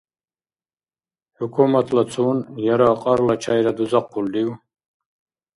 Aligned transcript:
ХӀукуматлацуну 1.35 2.43
яра 2.73 2.91
кьарла 3.01 3.35
чайра 3.43 3.71
дузахъулрив? 3.77 4.49